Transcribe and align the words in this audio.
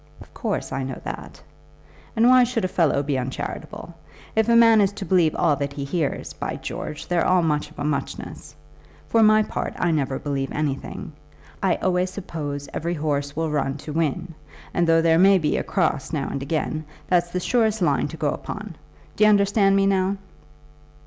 "Of 0.19 0.33
course, 0.33 0.71
I 0.71 0.81
know 0.81 0.99
that." 1.03 1.43
"And 2.15 2.27
why 2.27 2.43
should 2.43 2.65
a 2.65 2.67
fellow 2.67 3.03
be 3.03 3.19
uncharitable? 3.19 3.93
If 4.35 4.49
a 4.49 4.55
man 4.55 4.81
is 4.81 4.91
to 4.93 5.05
believe 5.05 5.35
all 5.35 5.55
that 5.57 5.73
he 5.73 5.83
hears, 5.83 6.33
by 6.33 6.55
George, 6.55 7.05
they're 7.07 7.23
all 7.23 7.43
much 7.43 7.69
of 7.69 7.77
a 7.77 7.83
muchness. 7.83 8.55
For 9.07 9.21
my 9.21 9.43
part 9.43 9.75
I 9.77 9.91
never 9.91 10.17
believe 10.17 10.51
anything. 10.53 11.11
I 11.61 11.75
always 11.75 12.09
suppose 12.09 12.67
every 12.73 12.95
horse 12.95 13.35
will 13.35 13.51
run 13.51 13.77
to 13.77 13.93
win; 13.93 14.33
and 14.73 14.87
though 14.87 15.03
there 15.03 15.19
may 15.19 15.37
be 15.37 15.55
a 15.57 15.63
cross 15.63 16.11
now 16.11 16.29
and 16.29 16.41
again, 16.41 16.85
that's 17.07 17.29
the 17.29 17.39
surest 17.39 17.83
line 17.83 18.07
to 18.07 18.17
go 18.17 18.29
upon. 18.31 18.77
D'you 19.17 19.27
understand 19.27 19.75
me 19.75 19.85
now?" 19.85 20.17